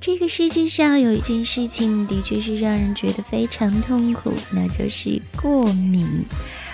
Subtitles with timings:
[0.00, 6.06] 这个世界上有一件事情的确是让人觉得非常痛苦，那就是过敏。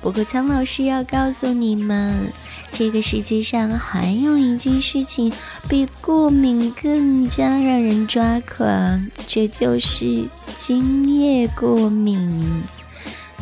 [0.00, 2.32] 不过苍老师要告诉你们，
[2.72, 5.30] 这个世界上还有一件事情
[5.68, 10.24] 比过敏更加让人抓狂，这就是
[10.56, 12.62] 精液过敏。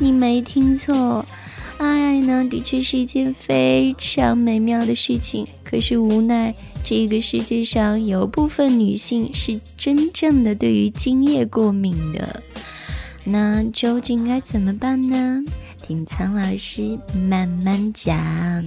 [0.01, 1.25] 你没听错，
[1.77, 6.53] 爱呢的确是一件非常美妙的事情，可是无奈。
[6.91, 12.43] 这个世界上有部分女性是真正的对于精液过敏的，
[13.27, 15.45] 那究竟该怎么办呢？
[15.87, 16.99] 听苍老师
[17.29, 18.67] 慢慢讲。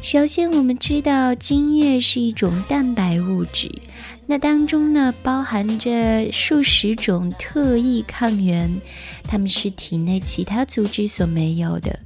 [0.00, 3.68] 首先，我们知道精液是一种蛋白物质。
[4.26, 8.70] 那当中呢，包含着数十种特异抗原，
[9.24, 11.98] 它们是体内其他组织所没有的。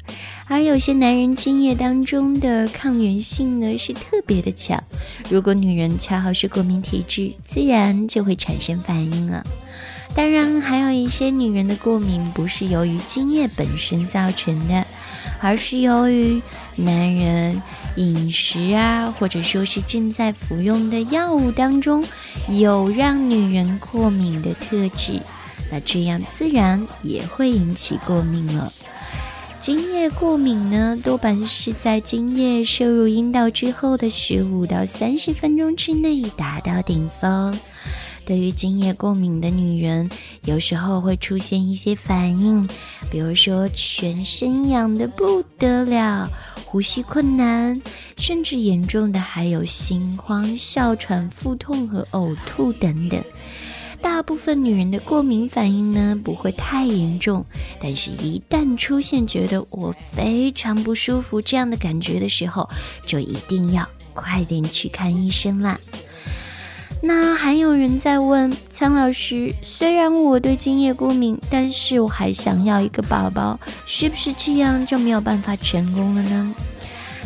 [0.47, 4.83] 而有些男人精液当中的抗原性呢，是特别的强。
[5.29, 9.45] 如果女人恰好是过敏体质，自然就会产生反应了。
[10.15, 14.87] 当然，还有一些女人的过敏不是由于精液本身造成的，
[15.41, 16.41] 而是由于
[16.77, 17.63] 男人。
[17.97, 22.05] 饮食啊，或者说是正在服用的药物当中，
[22.49, 25.21] 有让女人过敏的特质，
[25.71, 28.73] 那这样自然也会引起过敏了。
[29.61, 37.59] 精液过敏呢，多半是在精液摄入阴道之后的十五到三十分钟之内达到顶峰。
[38.27, 40.09] 对于精液过敏的女人，
[40.45, 42.67] 有时候会出现一些反应，
[43.11, 46.29] 比如说全身痒的不得了。
[46.65, 47.81] 呼吸困难，
[48.17, 53.23] 甚至严重的还有心慌、哮喘、腹痛和呕吐等等。
[54.03, 57.45] 大部分女人的过敏反应呢不会太严重，
[57.81, 62.69] 但是一旦出现觉得我非常不舒服这样的感觉的时候，
[63.07, 65.79] 就一定要快点去看医生啦。
[67.07, 76.55] 那还有人在问苍老师，虽然我对精液过敏，但是我还想要一个宝宝，是不是这样就没有办法成功了呢？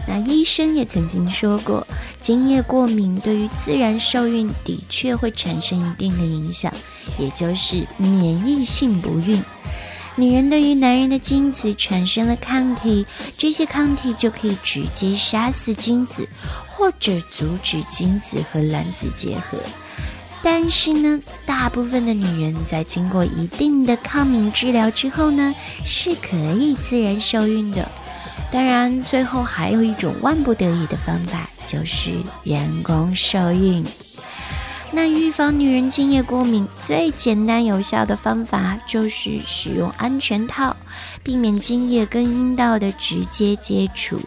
[0.08, 1.86] 那医生也曾经说过，
[2.20, 6.72] 精液过敏对于自然受孕的确会产生一定的影响，
[7.16, 8.12] 也就是免
[8.44, 9.40] 疫性不孕。
[10.18, 13.06] 女人对于男人的精子产生了抗体，
[13.38, 16.28] 这些抗体就可以直接杀死精子。
[16.70, 19.58] 或者阻止精子和卵子结合，
[20.44, 25.52] 但是呢，大部分的女人在经过一定的抗敏治疗之后呢，
[25.84, 27.90] 是可以自然受孕的。
[28.52, 32.12] 当然，最后还有一种万不得已的方法，就是
[32.44, 33.84] 人工受孕。
[34.90, 40.74] 那预防女人精液过敏最简单有效的方法，就是使用安全套，
[41.22, 44.18] 避免精液跟阴道的直接接触。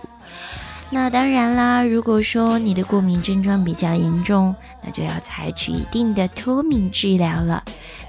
[0.91, 7.63] 那当然啦，如果说你的过敏症状比较严重，那就要采取一定的脱敏治疗了。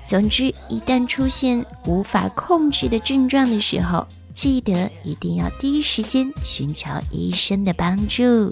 [0.07, 8.51] 总之，一旦出现无法控制的症状的时候，记得一定要第一时间寻求医生的帮助。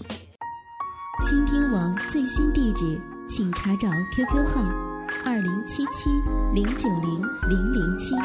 [1.29, 4.61] 倾听网最新地址，请查找 QQ 号
[5.25, 6.11] 二零七七
[6.53, 8.17] 零九零零零七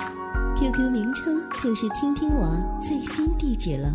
[0.57, 2.51] ，QQ 名称就是倾听网
[2.81, 3.93] 最新地址了。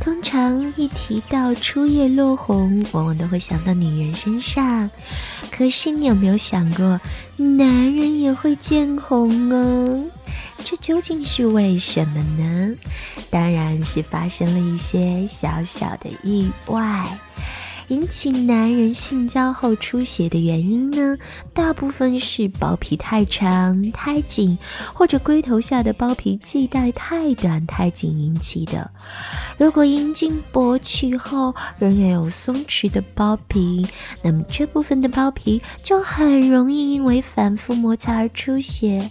[0.00, 4.90] 通常一提到初夜落红，往往都会想到女人身上。
[5.52, 7.00] 可是你有没有想过，
[7.36, 10.04] 男人也会见红啊？
[10.68, 12.74] 这究竟是为什么呢？
[13.30, 17.06] 当然是发生了一些小小的意外。
[17.88, 21.16] 引起男人性交后出血的原因呢，
[21.54, 24.58] 大部分是包皮太长、太紧，
[24.92, 28.90] 或者龟头下的包皮系带太短、太紧引起的。
[29.56, 33.86] 如果阴茎勃起后仍然有松弛的包皮，
[34.20, 39.08] 那么这部分的包皮就很容易因为反复摩擦而出血。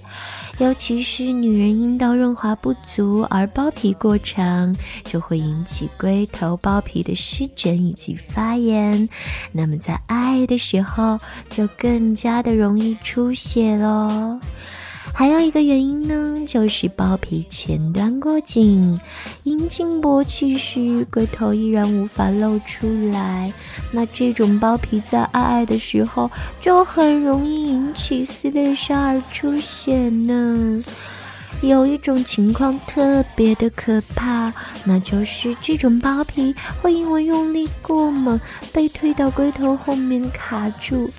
[0.60, 4.74] 尤其是女人阴道润滑不足而包皮过长，
[5.04, 9.10] 就会引起龟头包皮的湿疹以及发炎。
[9.52, 11.20] 那么在爱的时候，
[11.50, 14.40] 就更加的容易出血喽。
[15.18, 19.00] 还有一个原因呢，就是包皮前端过紧，
[19.46, 23.52] 阴茎勃起时，龟头依然无法露出来。
[23.94, 26.30] 那这种包皮在爱爱的时候，
[26.60, 30.84] 就很容易引起撕裂伤而出血呢。
[31.62, 34.52] 有一种情况特别的可怕，
[34.84, 38.38] 那就是这种包皮会因为用力过猛，
[38.74, 41.10] 被推到龟头后面卡住。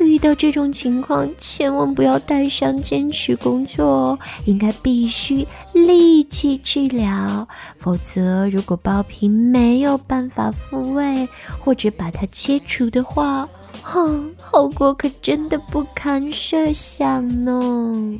[0.00, 7.46] 遇到这种情况，千万不要带伤坚持工作哦，应该必须立即治疗。
[7.78, 11.28] 否则，如果包皮没有办法复位
[11.58, 13.48] 或者把它切除的话，
[13.82, 18.18] 哼，后果可真的不堪设想呢。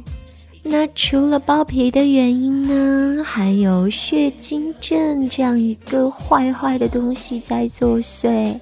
[0.64, 8.54] 那除了包皮的原因呢，还有血精症这样一个坏坏的东西在作祟。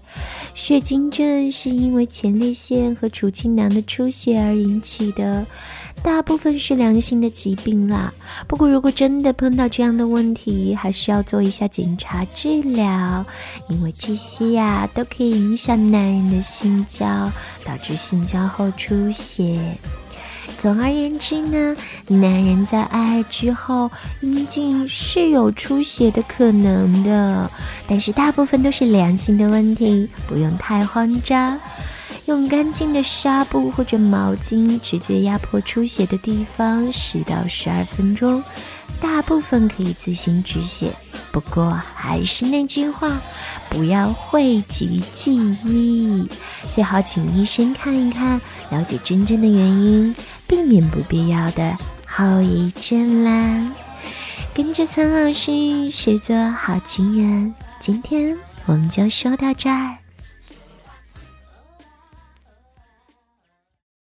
[0.56, 5.46] 血精症是因为前列腺和储精囊的出血而引起的，
[6.02, 8.12] 大部分是良性的疾病啦。
[8.48, 13.24] 不过如果真的碰到这样的问题，还是要做一下检查治疗，
[13.68, 17.30] 因为这些呀都可以影响男人的性交，
[17.62, 19.60] 导致性交后出血。
[20.58, 21.76] 总而言之呢，
[22.06, 23.90] 男人在爱之后，
[24.20, 27.50] 阴茎是有出血的可能的，
[27.86, 31.58] 但是大部分都是良性的问题，不用太慌张。
[32.26, 38.42] 用干净的纱布或者毛巾直接压迫出血的地方，十到十二分钟，
[39.00, 40.92] 大部分可以自行止血。
[41.36, 43.20] 不过还是那句话，
[43.68, 45.36] 不要讳疾忌
[45.66, 46.26] 医，
[46.72, 48.40] 最好请医生看一看，
[48.70, 50.16] 了解真正的原因。
[50.46, 53.70] 避免不必要的后遗症啦！
[54.54, 58.34] 跟着苍老师学做好情人，今天
[58.64, 60.05] 我们就说到这儿。